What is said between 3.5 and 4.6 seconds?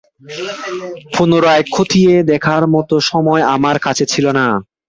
আমার কাছে ছিল না।